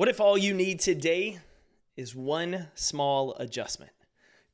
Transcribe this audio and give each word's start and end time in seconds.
What 0.00 0.08
if 0.08 0.18
all 0.18 0.38
you 0.38 0.54
need 0.54 0.80
today 0.80 1.40
is 1.94 2.16
one 2.16 2.68
small 2.74 3.34
adjustment? 3.34 3.92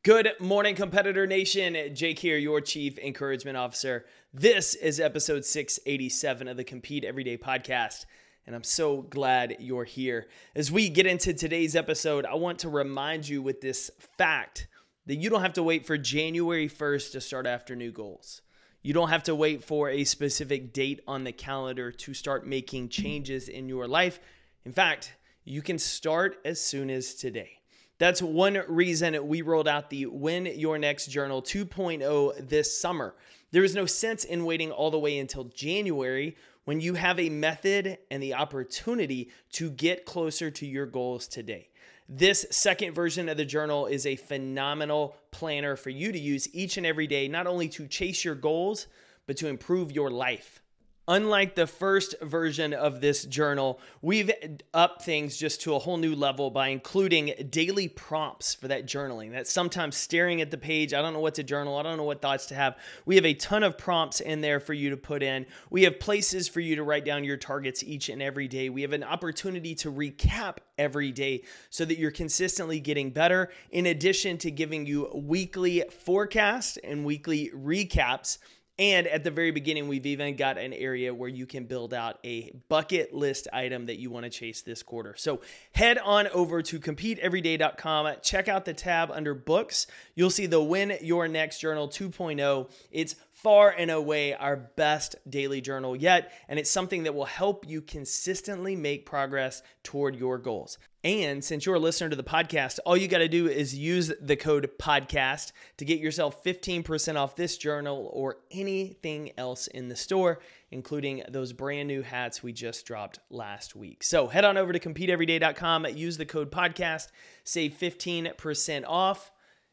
Good 0.02 0.32
morning, 0.40 0.74
Competitor 0.74 1.24
Nation. 1.24 1.94
Jake 1.94 2.18
here, 2.18 2.36
your 2.36 2.60
Chief 2.60 2.98
Encouragement 2.98 3.56
Officer. 3.56 4.06
This 4.34 4.74
is 4.74 4.98
episode 4.98 5.44
687 5.44 6.48
of 6.48 6.56
the 6.56 6.64
Compete 6.64 7.04
Everyday 7.04 7.38
podcast, 7.38 8.06
and 8.44 8.56
I'm 8.56 8.64
so 8.64 9.02
glad 9.02 9.58
you're 9.60 9.84
here. 9.84 10.26
As 10.56 10.72
we 10.72 10.88
get 10.88 11.06
into 11.06 11.32
today's 11.32 11.76
episode, 11.76 12.26
I 12.26 12.34
want 12.34 12.58
to 12.58 12.68
remind 12.68 13.28
you 13.28 13.40
with 13.40 13.60
this 13.60 13.88
fact 14.18 14.66
that 15.06 15.14
you 15.14 15.30
don't 15.30 15.42
have 15.42 15.52
to 15.52 15.62
wait 15.62 15.86
for 15.86 15.96
January 15.96 16.68
1st 16.68 17.12
to 17.12 17.20
start 17.20 17.46
after 17.46 17.76
new 17.76 17.92
goals. 17.92 18.42
You 18.82 18.92
don't 18.92 19.10
have 19.10 19.22
to 19.22 19.34
wait 19.36 19.62
for 19.62 19.90
a 19.90 20.02
specific 20.02 20.72
date 20.72 21.02
on 21.06 21.22
the 21.22 21.30
calendar 21.30 21.92
to 21.92 22.14
start 22.14 22.48
making 22.48 22.88
changes 22.88 23.48
in 23.48 23.68
your 23.68 23.86
life. 23.86 24.18
In 24.64 24.72
fact, 24.72 25.12
you 25.46 25.62
can 25.62 25.78
start 25.78 26.38
as 26.44 26.60
soon 26.60 26.90
as 26.90 27.14
today. 27.14 27.60
That's 27.98 28.20
one 28.20 28.60
reason 28.68 29.26
we 29.26 29.40
rolled 29.40 29.68
out 29.68 29.88
the 29.88 30.06
Win 30.06 30.44
Your 30.44 30.76
Next 30.76 31.06
Journal 31.06 31.40
2.0 31.40 32.48
this 32.48 32.78
summer. 32.78 33.14
There 33.52 33.64
is 33.64 33.74
no 33.74 33.86
sense 33.86 34.24
in 34.24 34.44
waiting 34.44 34.72
all 34.72 34.90
the 34.90 34.98
way 34.98 35.18
until 35.18 35.44
January 35.44 36.36
when 36.64 36.80
you 36.80 36.94
have 36.94 37.20
a 37.20 37.30
method 37.30 37.96
and 38.10 38.20
the 38.20 38.34
opportunity 38.34 39.30
to 39.52 39.70
get 39.70 40.04
closer 40.04 40.50
to 40.50 40.66
your 40.66 40.84
goals 40.84 41.28
today. 41.28 41.68
This 42.08 42.44
second 42.50 42.92
version 42.92 43.28
of 43.28 43.36
the 43.36 43.44
journal 43.44 43.86
is 43.86 44.04
a 44.04 44.16
phenomenal 44.16 45.16
planner 45.30 45.76
for 45.76 45.90
you 45.90 46.10
to 46.10 46.18
use 46.18 46.52
each 46.52 46.76
and 46.76 46.84
every 46.84 47.06
day, 47.06 47.28
not 47.28 47.46
only 47.46 47.68
to 47.68 47.86
chase 47.86 48.24
your 48.24 48.34
goals, 48.34 48.88
but 49.26 49.36
to 49.38 49.46
improve 49.46 49.92
your 49.92 50.10
life. 50.10 50.60
Unlike 51.08 51.54
the 51.54 51.68
first 51.68 52.16
version 52.20 52.74
of 52.74 53.00
this 53.00 53.24
journal, 53.24 53.78
we've 54.02 54.28
upped 54.74 55.02
things 55.02 55.36
just 55.36 55.60
to 55.60 55.76
a 55.76 55.78
whole 55.78 55.98
new 55.98 56.16
level 56.16 56.50
by 56.50 56.68
including 56.68 57.32
daily 57.48 57.86
prompts 57.86 58.54
for 58.54 58.66
that 58.66 58.86
journaling. 58.86 59.30
That's 59.30 59.52
sometimes 59.52 59.96
staring 59.96 60.40
at 60.40 60.50
the 60.50 60.58
page. 60.58 60.92
I 60.92 61.00
don't 61.00 61.12
know 61.12 61.20
what 61.20 61.36
to 61.36 61.44
journal. 61.44 61.76
I 61.76 61.84
don't 61.84 61.96
know 61.96 62.02
what 62.02 62.20
thoughts 62.20 62.46
to 62.46 62.56
have. 62.56 62.76
We 63.04 63.14
have 63.14 63.24
a 63.24 63.34
ton 63.34 63.62
of 63.62 63.78
prompts 63.78 64.18
in 64.20 64.40
there 64.40 64.58
for 64.58 64.72
you 64.74 64.90
to 64.90 64.96
put 64.96 65.22
in. 65.22 65.46
We 65.70 65.84
have 65.84 66.00
places 66.00 66.48
for 66.48 66.58
you 66.58 66.74
to 66.74 66.82
write 66.82 67.04
down 67.04 67.22
your 67.22 67.36
targets 67.36 67.84
each 67.84 68.08
and 68.08 68.20
every 68.20 68.48
day. 68.48 68.68
We 68.68 68.82
have 68.82 68.92
an 68.92 69.04
opportunity 69.04 69.76
to 69.76 69.92
recap 69.92 70.56
every 70.76 71.12
day 71.12 71.44
so 71.70 71.84
that 71.84 71.98
you're 71.98 72.10
consistently 72.10 72.80
getting 72.80 73.10
better, 73.10 73.50
in 73.70 73.86
addition 73.86 74.38
to 74.38 74.50
giving 74.50 74.86
you 74.86 75.08
weekly 75.14 75.84
forecasts 75.88 76.78
and 76.78 77.04
weekly 77.04 77.52
recaps 77.54 78.38
and 78.78 79.06
at 79.06 79.24
the 79.24 79.30
very 79.30 79.52
beginning, 79.52 79.88
we've 79.88 80.04
even 80.04 80.36
got 80.36 80.58
an 80.58 80.72
area 80.74 81.14
where 81.14 81.28
you 81.28 81.46
can 81.46 81.64
build 81.64 81.94
out 81.94 82.18
a 82.24 82.52
bucket 82.68 83.14
list 83.14 83.48
item 83.52 83.86
that 83.86 83.98
you 83.98 84.10
want 84.10 84.24
to 84.24 84.30
chase 84.30 84.60
this 84.60 84.82
quarter. 84.82 85.14
So 85.16 85.40
head 85.72 85.96
on 85.98 86.28
over 86.28 86.60
to 86.62 86.78
competeeveryday.com, 86.78 88.16
check 88.22 88.48
out 88.48 88.66
the 88.66 88.74
tab 88.74 89.10
under 89.10 89.34
books. 89.34 89.86
You'll 90.14 90.30
see 90.30 90.46
the 90.46 90.62
Win 90.62 90.98
Your 91.00 91.26
Next 91.26 91.58
Journal 91.58 91.88
2.0. 91.88 92.70
It's 92.90 93.16
far 93.36 93.70
and 93.70 93.90
away 93.90 94.32
our 94.34 94.56
best 94.56 95.14
daily 95.28 95.60
journal 95.60 95.94
yet, 95.94 96.32
and 96.48 96.58
it's 96.58 96.70
something 96.70 97.02
that 97.02 97.14
will 97.14 97.26
help 97.26 97.68
you 97.68 97.82
consistently 97.82 98.74
make 98.74 99.04
progress 99.04 99.62
toward 99.82 100.16
your 100.16 100.38
goals. 100.38 100.78
And 101.04 101.44
since 101.44 101.64
you're 101.64 101.76
a 101.76 101.78
listener 101.78 102.08
to 102.08 102.16
the 102.16 102.24
podcast, 102.24 102.78
all 102.84 102.96
you 102.96 103.06
got 103.06 103.18
to 103.18 103.28
do 103.28 103.46
is 103.46 103.76
use 103.76 104.10
the 104.20 104.36
code 104.36 104.70
podcast 104.78 105.52
to 105.76 105.84
get 105.84 106.00
yourself 106.00 106.42
15% 106.42 107.16
off 107.16 107.36
this 107.36 107.58
journal 107.58 108.10
or 108.12 108.38
anything 108.50 109.30
else 109.36 109.66
in 109.66 109.88
the 109.88 109.96
store, 109.96 110.40
including 110.70 111.22
those 111.28 111.52
brand 111.52 111.88
new 111.88 112.02
hats 112.02 112.42
we 112.42 112.52
just 112.52 112.86
dropped 112.86 113.18
last 113.30 113.76
week. 113.76 114.02
So 114.02 114.28
head 114.28 114.46
on 114.46 114.56
over 114.56 114.72
to 114.72 114.80
competeeveryday.com, 114.80 115.86
use 115.94 116.16
the 116.16 116.26
code 116.26 116.50
podcast, 116.50 117.08
save 117.44 117.74
15% 117.74 118.84
off, 118.88 119.30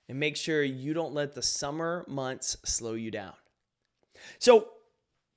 and 0.10 0.20
make 0.20 0.36
sure 0.36 0.62
you 0.62 0.94
don't 0.94 1.14
let 1.14 1.34
the 1.34 1.42
summer 1.42 2.06
months 2.10 2.58
slow 2.66 2.94
you 2.94 3.10
down. 3.10 3.34
So, 4.40 4.70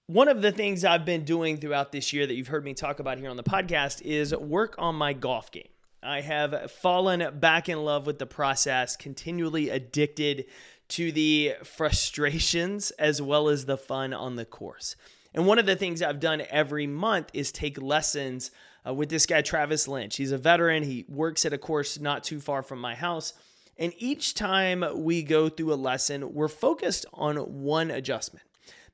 one 0.08 0.28
of 0.28 0.40
the 0.40 0.52
things 0.52 0.84
I've 0.84 1.04
been 1.04 1.24
doing 1.24 1.56
throughout 1.56 1.90
this 1.90 2.12
year 2.12 2.26
that 2.26 2.34
you've 2.34 2.46
heard 2.46 2.64
me 2.64 2.74
talk 2.74 3.00
about 3.00 3.18
here 3.18 3.28
on 3.28 3.36
the 3.36 3.42
podcast 3.42 4.02
is 4.02 4.34
work 4.34 4.76
on 4.78 4.94
my 4.94 5.12
golf 5.12 5.50
game. 5.50 5.68
I 6.00 6.20
have 6.20 6.70
fallen 6.70 7.40
back 7.40 7.68
in 7.68 7.84
love 7.84 8.06
with 8.06 8.20
the 8.20 8.26
process, 8.26 8.96
continually 8.96 9.68
addicted 9.68 10.44
to 10.90 11.10
the 11.10 11.54
frustrations 11.64 12.92
as 12.92 13.20
well 13.20 13.48
as 13.48 13.66
the 13.66 13.76
fun 13.76 14.14
on 14.14 14.36
the 14.36 14.44
course. 14.44 14.94
And 15.34 15.46
one 15.46 15.58
of 15.58 15.66
the 15.66 15.76
things 15.76 16.00
I've 16.00 16.20
done 16.20 16.42
every 16.48 16.86
month 16.86 17.30
is 17.34 17.50
take 17.50 17.80
lessons 17.80 18.52
uh, 18.86 18.94
with 18.94 19.08
this 19.08 19.26
guy, 19.26 19.42
Travis 19.42 19.88
Lynch. 19.88 20.16
He's 20.16 20.32
a 20.32 20.38
veteran, 20.38 20.84
he 20.84 21.04
works 21.08 21.44
at 21.44 21.52
a 21.52 21.58
course 21.58 21.98
not 21.98 22.22
too 22.22 22.40
far 22.40 22.62
from 22.62 22.80
my 22.80 22.94
house. 22.94 23.34
And 23.76 23.92
each 23.98 24.34
time 24.34 24.84
we 24.94 25.22
go 25.22 25.48
through 25.48 25.72
a 25.72 25.74
lesson, 25.74 26.32
we're 26.32 26.48
focused 26.48 27.04
on 27.12 27.36
one 27.36 27.90
adjustment. 27.90 28.46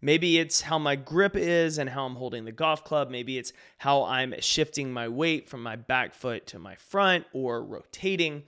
Maybe 0.04 0.38
it's 0.38 0.62
how 0.62 0.80
my 0.80 0.96
grip 0.96 1.36
is 1.36 1.78
and 1.78 1.88
how 1.88 2.04
I'm 2.04 2.16
holding 2.16 2.44
the 2.44 2.52
golf 2.52 2.82
club. 2.82 3.08
Maybe 3.08 3.38
it's 3.38 3.52
how 3.78 4.02
I'm 4.02 4.34
shifting 4.40 4.92
my 4.92 5.06
weight 5.06 5.48
from 5.48 5.62
my 5.62 5.76
back 5.76 6.12
foot 6.12 6.46
to 6.48 6.58
my 6.58 6.74
front 6.74 7.24
or 7.32 7.64
rotating. 7.64 8.42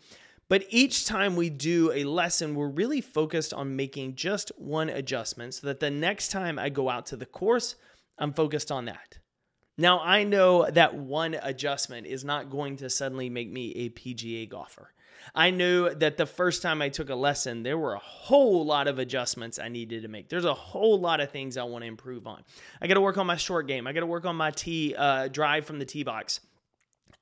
But 0.49 0.65
each 0.69 1.07
time 1.07 1.37
we 1.37 1.51
do 1.51 1.93
a 1.93 2.05
lesson, 2.05 2.57
we're 2.57 2.69
really 2.69 3.01
focused 3.01 3.55
on 3.55 3.77
making 3.77 4.17
just 4.17 4.51
one 4.57 4.91
adjustment 4.91 5.55
so 5.55 5.69
that 5.69 5.79
the 5.79 5.91
next 5.91 6.29
time 6.29 6.59
I 6.59 6.69
go 6.69 6.91
out 6.91 7.07
to 7.07 7.17
the 7.17 7.25
course, 7.25 7.77
I'm 8.19 8.33
focused 8.33 8.73
on 8.73 8.87
that. 8.87 9.19
Now, 9.79 10.01
I 10.01 10.25
know 10.25 10.69
that 10.71 10.95
one 10.95 11.35
adjustment 11.41 12.07
is 12.07 12.25
not 12.25 12.51
going 12.51 12.77
to 12.79 12.91
suddenly 12.91 13.29
make 13.29 13.51
me 13.51 13.71
a 13.73 13.91
PGA 13.91 14.49
golfer. 14.49 14.93
I 15.35 15.51
knew 15.51 15.95
that 15.95 16.17
the 16.17 16.27
first 16.27 16.63
time 16.63 16.83
I 16.83 16.89
took 16.89 17.11
a 17.11 17.15
lesson, 17.15 17.63
there 17.63 17.79
were 17.79 17.95
a 17.95 17.99
whole 18.01 18.65
lot 18.65 18.89
of 18.89 18.99
adjustments 18.99 19.59
I 19.59 19.69
needed 19.69 20.03
to 20.03 20.09
make. 20.09 20.29
There's 20.29 20.45
a 20.45 20.55
whole 20.55 20.99
lot 20.99 21.21
of 21.21 21.31
things 21.31 21.57
I 21.57 21.65
want 21.65 21.83
to 21.83 21.89
improve 21.89 22.27
on. 22.27 22.43
I 22.81 22.87
got 22.87 22.95
to 22.95 23.01
work 23.01 23.19
on 23.19 23.27
my 23.27 23.37
short 23.37 23.67
game. 23.67 23.87
I 23.87 23.93
got 23.93 24.01
to 24.01 24.07
work 24.07 24.25
on 24.25 24.37
my 24.37 24.51
tee 24.51 24.95
uh, 24.97 25.29
drive 25.29 25.67
from 25.67 25.79
the 25.79 25.85
tee 25.85 26.03
box. 26.03 26.41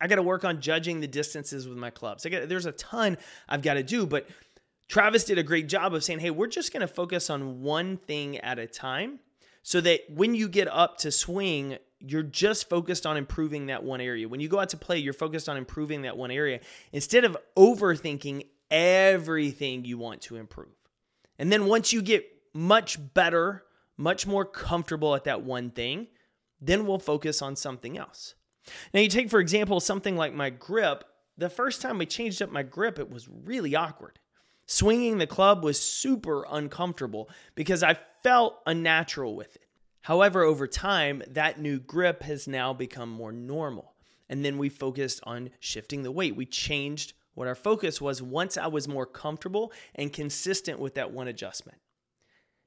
I 0.01 0.09
got 0.09 0.17
to 0.17 0.23
work 0.23 0.45
on 0.45 0.61
judging 0.61 1.01
the 1.01 1.07
distances 1.07 1.69
with 1.69 1.79
my 1.79 1.91
clubs. 1.91 2.27
I 2.27 2.29
got, 2.29 2.49
there's 2.49 2.67
a 2.67 2.73
ton 2.73 3.19
I've 3.49 3.63
got 3.63 3.75
to 3.75 3.83
do, 3.83 4.07
but 4.07 4.29
Travis 4.89 5.25
did 5.25 5.39
a 5.39 5.43
great 5.43 5.69
job 5.69 5.95
of 5.95 6.03
saying, 6.03 6.19
hey, 6.19 6.31
we're 6.31 6.49
just 6.49 6.73
going 6.73 6.81
to 6.81 6.93
focus 6.93 7.31
on 7.31 7.63
one 7.63 7.97
thing 7.97 8.39
at 8.39 8.59
a 8.59 8.67
time 8.67 9.21
so 9.63 9.81
that 9.81 10.01
when 10.11 10.35
you 10.35 10.49
get 10.49 10.69
up 10.69 10.99
to 10.99 11.13
swing, 11.13 11.79
you're 12.05 12.23
just 12.23 12.69
focused 12.69 13.07
on 13.07 13.17
improving 13.17 13.67
that 13.67 13.83
one 13.85 14.01
area. 14.01 14.29
When 14.29 14.41
you 14.41 14.49
go 14.49 14.59
out 14.59 14.71
to 14.71 14.77
play, 14.77 14.99
you're 14.99 15.13
focused 15.13 15.49
on 15.49 15.57
improving 15.57 16.03
that 16.03 16.17
one 16.17 16.31
area 16.31 16.61
instead 16.93 17.25
of 17.25 17.37
overthinking 17.57 18.47
everything 18.71 19.85
you 19.85 19.99
want 19.99 20.23
to 20.23 20.37
improve. 20.37 20.75
And 21.39 21.53
then 21.53 21.67
once 21.67 21.93
you 21.93 22.03
get 22.03 22.27
much 22.53 22.99
better, 23.15 23.65
much 23.97 24.27
more 24.27 24.45
comfortable 24.45 25.15
at 25.15 25.25
that 25.25 25.43
one 25.43 25.71
thing, 25.71 26.09
then 26.61 26.87
we'll 26.87 26.99
focus 26.99 27.43
on 27.43 27.57
something 27.57 27.99
else. 27.99 28.35
Now, 28.95 29.01
you 29.01 29.09
take, 29.09 29.31
for 29.31 29.41
example, 29.41 29.81
something 29.81 30.17
like 30.17 30.35
my 30.35 30.51
grip. 30.51 31.05
The 31.37 31.51
first 31.51 31.83
time 31.83 31.99
we 31.99 32.07
changed 32.07 32.43
up 32.43 32.51
my 32.51 32.63
grip, 32.63 32.99
it 32.99 33.11
was 33.11 33.29
really 33.29 33.75
awkward. 33.75 34.19
Swinging 34.67 35.19
the 35.19 35.27
club 35.27 35.65
was 35.65 35.81
super 35.81 36.47
uncomfortable 36.49 37.29
because 37.55 37.83
I 37.83 37.99
felt 38.23 38.61
unnatural 38.67 39.35
with 39.35 39.57
it. 39.57 39.67
However, 40.03 40.43
over 40.43 40.67
time, 40.67 41.23
that 41.29 41.61
new 41.61 41.79
grip 41.79 42.23
has 42.23 42.49
now 42.49 42.73
become 42.73 43.09
more 43.09 43.33
normal. 43.33 43.95
And 44.29 44.45
then 44.45 44.59
we 44.59 44.69
focused 44.69 45.21
on 45.25 45.51
shifting 45.61 46.03
the 46.03 46.13
weight. 46.13 46.37
We 46.37 46.47
changed 46.47 47.13
what 47.35 47.49
our 47.49 47.55
focus 47.55 48.01
was 48.01 48.21
once 48.23 48.57
I 48.57 48.67
was 48.67 48.89
more 48.89 49.07
comfortable 49.07 49.73
and 49.95 50.13
consistent 50.13 50.79
with 50.79 50.95
that 50.95 51.13
one 51.13 51.29
adjustment. 51.29 51.79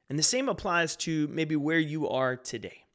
And 0.10 0.18
the 0.18 0.24
same 0.24 0.50
applies 0.50 0.96
to 0.98 1.28
maybe 1.28 1.56
where 1.56 1.80
you 1.80 2.08
are 2.08 2.36
today. 2.36 2.86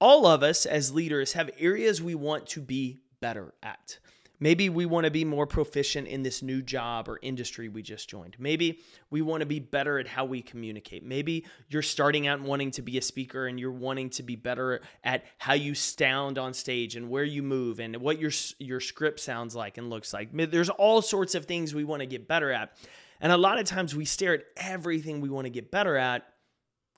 All 0.00 0.26
of 0.26 0.42
us 0.42 0.66
as 0.66 0.92
leaders 0.92 1.32
have 1.32 1.50
areas 1.58 2.02
we 2.02 2.14
want 2.14 2.46
to 2.48 2.60
be 2.60 3.00
better 3.20 3.54
at. 3.62 3.98
Maybe 4.38 4.68
we 4.68 4.86
want 4.86 5.04
to 5.04 5.10
be 5.10 5.24
more 5.24 5.46
proficient 5.46 6.08
in 6.08 6.22
this 6.22 6.42
new 6.42 6.60
job 6.60 7.08
or 7.08 7.18
industry 7.22 7.68
we 7.68 7.82
just 7.82 8.08
joined. 8.08 8.36
Maybe 8.38 8.80
we 9.10 9.22
want 9.22 9.40
to 9.40 9.46
be 9.46 9.60
better 9.60 9.98
at 9.98 10.06
how 10.06 10.24
we 10.24 10.42
communicate. 10.42 11.04
Maybe 11.04 11.46
you're 11.68 11.82
starting 11.82 12.26
out 12.26 12.40
wanting 12.40 12.70
to 12.72 12.82
be 12.82 12.98
a 12.98 13.02
speaker 13.02 13.46
and 13.46 13.58
you're 13.58 13.72
wanting 13.72 14.10
to 14.10 14.22
be 14.22 14.36
better 14.36 14.80
at 15.02 15.24
how 15.38 15.54
you 15.54 15.74
sound 15.74 16.38
on 16.38 16.52
stage 16.52 16.96
and 16.96 17.08
where 17.08 17.24
you 17.24 17.42
move 17.42 17.80
and 17.80 17.96
what 17.96 18.18
your 18.18 18.32
your 18.58 18.80
script 18.80 19.20
sounds 19.20 19.56
like 19.56 19.78
and 19.78 19.88
looks 19.88 20.12
like. 20.12 20.28
There's 20.32 20.70
all 20.70 21.00
sorts 21.02 21.34
of 21.34 21.46
things 21.46 21.74
we 21.74 21.84
want 21.84 22.00
to 22.00 22.06
get 22.06 22.28
better 22.28 22.52
at. 22.52 22.76
And 23.20 23.32
a 23.32 23.38
lot 23.38 23.58
of 23.58 23.64
times 23.64 23.96
we 23.96 24.04
stare 24.04 24.34
at 24.34 24.44
everything 24.56 25.20
we 25.20 25.30
want 25.30 25.46
to 25.46 25.50
get 25.50 25.70
better 25.70 25.96
at 25.96 26.26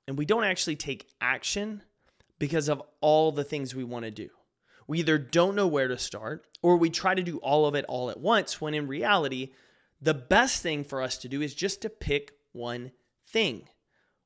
and 0.08 0.18
we 0.18 0.24
don't 0.24 0.44
actually 0.44 0.76
take 0.76 1.06
action 1.20 1.82
because 2.38 2.68
of 2.68 2.82
all 3.00 3.30
the 3.30 3.44
things 3.44 3.74
we 3.74 3.84
want 3.84 4.04
to 4.04 4.10
do. 4.10 4.30
We 4.88 5.00
either 5.00 5.18
don't 5.18 5.54
know 5.54 5.68
where 5.68 5.86
to 5.86 5.98
start 5.98 6.46
or 6.62 6.76
we 6.76 6.90
try 6.90 7.14
to 7.14 7.22
do 7.22 7.36
all 7.38 7.66
of 7.66 7.76
it 7.76 7.84
all 7.88 8.10
at 8.10 8.18
once 8.18 8.60
when 8.60 8.74
in 8.74 8.88
reality, 8.88 9.50
the 10.00 10.14
best 10.14 10.62
thing 10.62 10.82
for 10.82 11.02
us 11.02 11.18
to 11.18 11.28
do 11.28 11.42
is 11.42 11.54
just 11.54 11.82
to 11.82 11.90
pick 11.90 12.32
one 12.52 12.92
thing. 13.28 13.68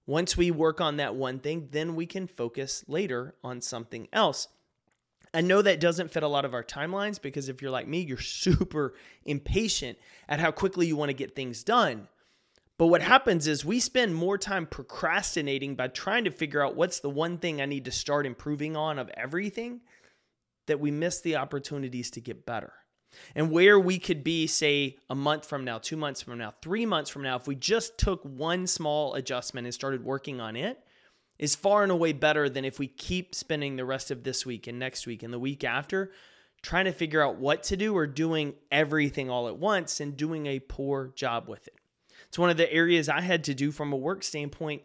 Once 0.07 0.37
we 0.37 0.51
work 0.51 0.81
on 0.81 0.97
that 0.97 1.17
one 1.17 1.41
thing, 1.41 1.69
then 1.73 1.97
we 1.97 2.07
can 2.07 2.27
focus 2.27 2.85
later 2.87 3.35
on 3.43 3.61
something 3.61 4.09
else. 4.13 4.49
I 5.35 5.41
know 5.41 5.63
that 5.63 5.81
doesn't 5.81 6.13
fit 6.13 6.23
a 6.23 6.29
lot 6.29 6.45
of 6.45 6.55
our 6.55 6.65
timelines 6.65 7.21
because 7.21 7.49
if 7.49 7.61
you're 7.61 7.71
like 7.71 7.89
me, 7.89 8.01
you're 8.01 8.19
super 8.21 8.95
impatient 9.25 9.99
at 10.29 10.41
how 10.41 10.53
quickly 10.53 10.87
you 10.87 10.97
want 10.97 11.09
to 11.09 11.15
get 11.15 11.35
things 11.35 11.65
done. 11.65 12.09
But 12.79 12.87
what 12.87 13.03
happens 13.03 13.47
is 13.47 13.65
we 13.65 13.81
spend 13.81 14.15
more 14.15 14.39
time 14.39 14.67
procrastinating 14.67 15.75
by 15.75 15.89
trying 15.89 16.25
to 16.25 16.31
figure 16.31 16.65
out 16.65 16.77
what's 16.77 17.01
the 17.01 17.11
one 17.11 17.39
thing 17.39 17.61
I 17.61 17.67
need 17.67 17.85
to 17.85 17.93
start 17.93 18.27
improving 18.27 18.77
on 18.77 18.99
of 18.99 19.11
everything 19.17 19.81
that 20.67 20.81
we 20.81 20.91
miss 20.91 21.21
the 21.21 21.37
opportunities 21.37 22.11
to 22.13 22.21
get 22.21 22.47
better. 22.47 22.73
And 23.35 23.51
where 23.51 23.79
we 23.79 23.99
could 23.99 24.25
be, 24.25 24.47
say, 24.47 24.97
a 25.11 25.15
month 25.15 25.47
from 25.47 25.65
now, 25.65 25.79
two 25.79 25.97
months 25.97 26.23
from 26.23 26.39
now, 26.39 26.55
three 26.63 26.87
months 26.87 27.11
from 27.11 27.23
now, 27.23 27.37
if 27.37 27.47
we 27.47 27.55
just 27.55 27.99
took 27.99 28.23
one 28.23 28.67
small 28.67 29.15
adjustment 29.15 29.67
and 29.67 29.75
started 29.75 30.05
working 30.05 30.41
on 30.41 30.57
it, 30.57 30.79
is 31.39 31.55
far 31.55 31.83
and 31.83 31.93
away 31.93 32.13
better 32.13 32.49
than 32.49 32.65
if 32.65 32.79
we 32.79 32.87
keep 32.87 33.35
spending 33.35 33.77
the 33.77 33.85
rest 33.85 34.11
of 34.11 34.23
this 34.23 34.47
week 34.47 34.67
and 34.67 34.79
next 34.79 35.07
week 35.07 35.23
and 35.23 35.33
the 35.33 35.39
week 35.39 35.65
after 35.65 36.13
trying 36.63 36.85
to 36.85 36.93
figure 36.93 37.23
out 37.23 37.37
what 37.37 37.65
to 37.65 37.77
do 37.77 37.97
or 37.97 38.07
doing 38.07 38.55
everything 38.71 39.29
all 39.29 39.49
at 39.49 39.59
once 39.59 40.01
and 40.01 40.17
doing 40.17 40.47
a 40.47 40.61
poor 40.61 41.13
job 41.17 41.49
with 41.49 41.67
it. 41.67 41.75
It's 42.29 42.39
one 42.39 42.51
of 42.51 42.57
the 42.57 42.73
areas 42.73 43.09
I 43.09 43.21
had 43.21 43.45
to 43.45 43.55
do 43.55 43.73
from 43.73 43.93
a 43.93 43.97
work 43.97 44.23
standpoint 44.23 44.83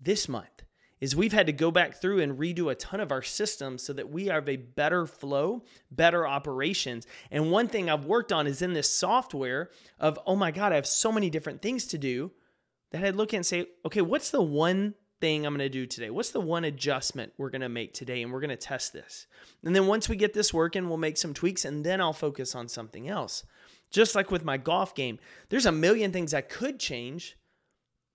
this 0.00 0.28
month 0.28 0.62
is 1.00 1.16
we've 1.16 1.32
had 1.32 1.46
to 1.46 1.52
go 1.52 1.70
back 1.70 1.94
through 1.94 2.20
and 2.20 2.38
redo 2.38 2.70
a 2.70 2.74
ton 2.74 3.00
of 3.00 3.10
our 3.10 3.22
systems 3.22 3.82
so 3.82 3.92
that 3.92 4.10
we 4.10 4.26
have 4.26 4.48
a 4.48 4.56
better 4.56 5.06
flow, 5.06 5.64
better 5.90 6.26
operations. 6.26 7.06
And 7.30 7.50
one 7.50 7.68
thing 7.68 7.88
I've 7.88 8.04
worked 8.04 8.32
on 8.32 8.46
is 8.46 8.62
in 8.62 8.74
this 8.74 8.92
software 8.92 9.70
of, 9.98 10.18
oh 10.26 10.36
my 10.36 10.50
God, 10.50 10.72
I 10.72 10.76
have 10.76 10.86
so 10.86 11.10
many 11.10 11.30
different 11.30 11.62
things 11.62 11.86
to 11.86 11.98
do 11.98 12.32
that 12.92 13.04
I'd 13.04 13.16
look 13.16 13.32
at 13.32 13.38
and 13.38 13.46
say, 13.46 13.66
okay, 13.84 14.02
what's 14.02 14.30
the 14.30 14.42
one 14.42 14.94
thing 15.20 15.46
I'm 15.46 15.54
going 15.54 15.58
to 15.60 15.68
do 15.68 15.86
today? 15.86 16.10
What's 16.10 16.30
the 16.30 16.40
one 16.40 16.64
adjustment 16.64 17.32
we're 17.38 17.50
going 17.50 17.60
to 17.60 17.68
make 17.68 17.94
today? 17.94 18.22
And 18.22 18.32
we're 18.32 18.40
going 18.40 18.50
to 18.50 18.56
test 18.56 18.92
this. 18.92 19.26
And 19.64 19.76
then 19.76 19.86
once 19.86 20.08
we 20.08 20.16
get 20.16 20.32
this 20.32 20.52
working, 20.52 20.88
we'll 20.88 20.98
make 20.98 21.16
some 21.16 21.34
tweaks 21.34 21.64
and 21.64 21.84
then 21.84 22.00
I'll 22.00 22.12
focus 22.12 22.54
on 22.54 22.68
something 22.68 23.08
else. 23.08 23.44
Just 23.90 24.14
like 24.14 24.30
with 24.30 24.44
my 24.44 24.56
golf 24.56 24.94
game, 24.94 25.18
there's 25.48 25.66
a 25.66 25.72
million 25.72 26.12
things 26.12 26.32
I 26.32 26.42
could 26.42 26.78
change, 26.78 27.36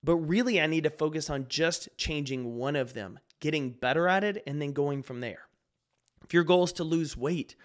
but 0.05 0.17
really 0.17 0.61
I 0.61 0.67
need 0.67 0.83
to 0.83 0.91
focus 0.91 1.31
on 1.31 1.47
just 1.49 1.89
changing 1.97 2.55
one 2.55 2.75
of 2.75 2.93
them, 2.93 3.19
getting 3.39 3.71
better 3.71 4.07
at 4.07 4.23
it, 4.23 4.43
and 4.45 4.61
then 4.61 4.71
going 4.71 5.01
from 5.01 5.19
there. 5.19 5.47
If 6.23 6.33
your 6.33 6.43
goal 6.43 6.63
is 6.63 6.73
to 6.73 6.83
lose 6.83 7.17
weight, 7.17 7.55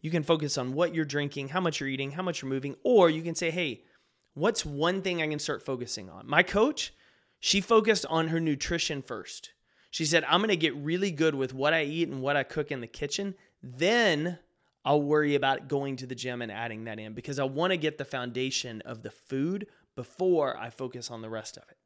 you 0.00 0.10
can 0.10 0.22
focus 0.22 0.56
on 0.56 0.72
what 0.72 0.94
you're 0.94 1.04
drinking, 1.04 1.48
how 1.48 1.60
much 1.60 1.78
you're 1.78 1.90
eating, 1.90 2.12
how 2.12 2.22
much 2.22 2.40
you're 2.40 2.48
moving, 2.48 2.74
or 2.82 3.10
you 3.10 3.22
can 3.22 3.34
say, 3.34 3.50
hey, 3.50 3.84
what's 4.32 4.64
one 4.64 5.02
thing 5.02 5.22
I 5.22 5.28
can 5.28 5.38
start 5.38 5.64
focusing 5.64 6.08
on? 6.08 6.26
My 6.26 6.42
coach, 6.42 6.94
she 7.38 7.60
focused 7.60 8.06
on 8.08 8.28
her 8.28 8.40
nutrition 8.40 9.02
first. 9.02 9.52
She 9.90 10.06
said, 10.06 10.24
I'm 10.24 10.40
going 10.40 10.48
to 10.48 10.56
get 10.56 10.74
really 10.76 11.10
good 11.10 11.34
with 11.34 11.52
what 11.52 11.74
I 11.74 11.82
eat 11.82 12.08
and 12.08 12.22
what 12.22 12.36
I 12.36 12.44
cook 12.44 12.70
in 12.70 12.80
the 12.80 12.86
kitchen. 12.86 13.34
Then 13.62 14.38
I'll 14.86 15.02
worry 15.02 15.34
about 15.34 15.68
going 15.68 15.96
to 15.96 16.06
the 16.06 16.14
gym 16.14 16.40
and 16.40 16.50
adding 16.50 16.84
that 16.84 16.98
in 16.98 17.12
because 17.12 17.38
I 17.38 17.44
want 17.44 17.72
to 17.72 17.76
get 17.76 17.98
the 17.98 18.04
foundation 18.06 18.80
of 18.86 19.02
the 19.02 19.10
food 19.10 19.66
before 19.96 20.56
I 20.56 20.70
focus 20.70 21.10
on 21.10 21.20
the 21.20 21.28
rest 21.28 21.58
of 21.58 21.64
it. 21.68 21.76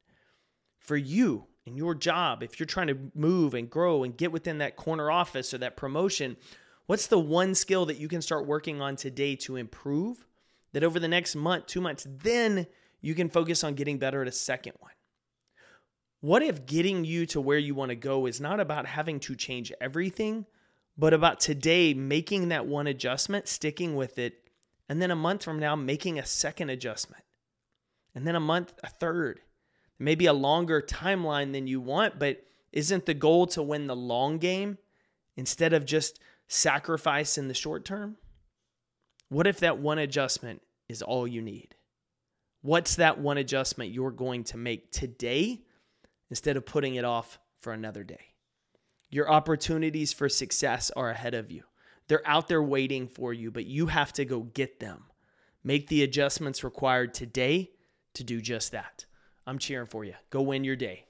For 0.85 0.95
you 0.95 1.47
and 1.65 1.75
your 1.75 1.95
job, 1.95 2.43
if 2.43 2.59
you're 2.59 2.67
trying 2.67 2.87
to 2.87 2.97
move 3.15 3.55
and 3.55 3.67
grow 3.67 4.03
and 4.03 4.15
get 4.15 4.31
within 4.31 4.59
that 4.59 4.75
corner 4.75 5.09
office 5.09 5.51
or 5.51 5.57
that 5.57 5.75
promotion, 5.75 6.37
what's 6.85 7.07
the 7.07 7.17
one 7.17 7.55
skill 7.55 7.87
that 7.87 7.97
you 7.97 8.07
can 8.07 8.21
start 8.21 8.45
working 8.45 8.81
on 8.81 8.95
today 8.95 9.35
to 9.37 9.55
improve 9.55 10.27
that 10.73 10.83
over 10.83 10.99
the 10.99 11.07
next 11.07 11.35
month, 11.35 11.65
two 11.65 11.81
months, 11.81 12.05
then 12.07 12.67
you 13.01 13.15
can 13.15 13.29
focus 13.29 13.63
on 13.63 13.73
getting 13.73 13.97
better 13.97 14.21
at 14.21 14.27
a 14.27 14.31
second 14.31 14.73
one? 14.79 14.91
What 16.21 16.43
if 16.43 16.67
getting 16.67 17.03
you 17.03 17.25
to 17.27 17.41
where 17.41 17.57
you 17.57 17.73
want 17.73 17.89
to 17.89 17.95
go 17.95 18.27
is 18.27 18.39
not 18.39 18.59
about 18.59 18.85
having 18.85 19.19
to 19.21 19.35
change 19.35 19.73
everything, 19.81 20.45
but 20.99 21.15
about 21.15 21.39
today 21.39 21.95
making 21.95 22.49
that 22.49 22.67
one 22.67 22.85
adjustment, 22.85 23.47
sticking 23.47 23.95
with 23.95 24.19
it, 24.19 24.49
and 24.87 25.01
then 25.01 25.09
a 25.09 25.15
month 25.15 25.43
from 25.43 25.57
now 25.57 25.75
making 25.75 26.19
a 26.19 26.25
second 26.27 26.69
adjustment, 26.69 27.23
and 28.13 28.27
then 28.27 28.35
a 28.35 28.39
month, 28.39 28.73
a 28.83 28.89
third, 28.89 29.41
maybe 29.99 30.25
a 30.25 30.33
longer 30.33 30.81
timeline 30.81 31.51
than 31.51 31.67
you 31.67 31.79
want, 31.81 32.19
but 32.19 32.43
isn't 32.71 33.05
the 33.05 33.13
goal 33.13 33.47
to 33.47 33.63
win 33.63 33.87
the 33.87 33.95
long 33.95 34.37
game 34.37 34.77
instead 35.35 35.73
of 35.73 35.85
just 35.85 36.19
sacrifice 36.47 37.37
in 37.37 37.47
the 37.47 37.53
short 37.53 37.85
term? 37.85 38.17
What 39.29 39.47
if 39.47 39.59
that 39.59 39.79
one 39.79 39.99
adjustment 39.99 40.61
is 40.87 41.01
all 41.01 41.27
you 41.27 41.41
need? 41.41 41.75
What's 42.61 42.95
that 42.95 43.19
one 43.19 43.37
adjustment 43.37 43.91
you're 43.91 44.11
going 44.11 44.43
to 44.45 44.57
make 44.57 44.91
today 44.91 45.61
instead 46.29 46.57
of 46.57 46.65
putting 46.65 46.95
it 46.95 47.05
off 47.05 47.39
for 47.61 47.73
another 47.73 48.03
day. 48.03 48.33
Your 49.09 49.29
opportunities 49.29 50.13
for 50.13 50.29
success 50.29 50.91
are 50.95 51.09
ahead 51.09 51.33
of 51.33 51.51
you. 51.51 51.63
They're 52.07 52.27
out 52.27 52.47
there 52.47 52.61
waiting 52.61 53.07
for 53.07 53.33
you, 53.33 53.51
but 53.51 53.65
you 53.65 53.87
have 53.87 54.13
to 54.13 54.25
go 54.25 54.41
get 54.41 54.79
them. 54.79 55.05
Make 55.63 55.87
the 55.87 56.03
adjustments 56.03 56.63
required 56.63 57.13
today 57.13 57.71
to 58.13 58.23
do 58.23 58.41
just 58.41 58.71
that. 58.71 59.05
I'm 59.47 59.59
cheering 59.59 59.87
for 59.87 60.03
you. 60.03 60.13
Go 60.29 60.41
win 60.41 60.63
your 60.63 60.75
day. 60.75 61.05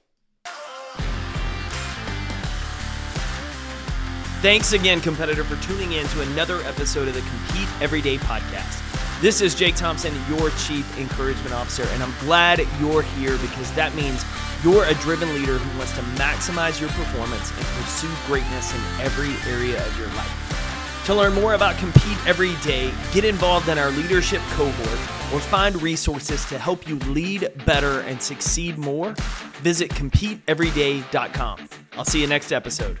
Thanks 4.42 4.72
again, 4.72 5.00
competitor, 5.00 5.42
for 5.42 5.60
tuning 5.66 5.92
in 5.92 6.06
to 6.08 6.20
another 6.20 6.60
episode 6.62 7.08
of 7.08 7.14
the 7.14 7.22
Compete 7.22 7.68
Everyday 7.80 8.18
podcast. 8.18 8.82
This 9.22 9.40
is 9.40 9.54
Jake 9.54 9.76
Thompson, 9.76 10.14
your 10.28 10.50
Chief 10.50 10.98
Encouragement 10.98 11.54
Officer, 11.54 11.84
and 11.94 12.02
I'm 12.02 12.12
glad 12.20 12.60
you're 12.78 13.00
here 13.02 13.38
because 13.38 13.72
that 13.72 13.94
means 13.94 14.22
you're 14.62 14.84
a 14.84 14.94
driven 14.96 15.32
leader 15.34 15.56
who 15.56 15.78
wants 15.78 15.94
to 15.96 16.02
maximize 16.20 16.78
your 16.78 16.90
performance 16.90 17.50
and 17.56 17.66
pursue 17.66 18.12
greatness 18.26 18.74
in 18.74 18.80
every 19.00 19.32
area 19.50 19.84
of 19.84 19.98
your 19.98 20.08
life. 20.08 21.02
To 21.06 21.14
learn 21.14 21.32
more 21.34 21.54
about 21.54 21.78
Compete 21.78 22.18
Every 22.26 22.54
Day, 22.56 22.92
get 23.12 23.24
involved 23.24 23.68
in 23.70 23.78
our 23.78 23.90
leadership 23.90 24.42
cohort, 24.50 25.00
or 25.32 25.40
find 25.40 25.80
resources 25.82 26.44
to 26.46 26.58
help 26.58 26.88
you 26.88 26.96
lead 27.00 27.50
better 27.64 28.00
and 28.00 28.20
succeed 28.20 28.78
more, 28.78 29.14
visit 29.62 29.90
CompeteEveryday.com. 29.90 31.68
I'll 31.92 32.04
see 32.04 32.20
you 32.20 32.26
next 32.26 32.52
episode. 32.52 32.98